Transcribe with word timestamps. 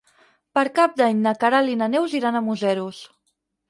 Per 0.57 0.63
Cap 0.79 0.95
d'Any 1.03 1.21
na 1.27 1.35
Queralt 1.45 1.77
i 1.77 1.79
na 1.85 1.93
Neus 1.97 2.19
iran 2.23 2.43
a 2.43 2.47
Museros. 2.51 3.09